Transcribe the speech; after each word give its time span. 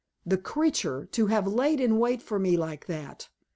The 0.25 0.39
creature, 0.39 1.05
to 1.11 1.27
have 1.27 1.45
lain 1.45 1.79
in 1.79 1.99
wait 1.99 2.23
for 2.23 2.39
me 2.39 2.57
like 2.57 2.87
that! 2.87 3.29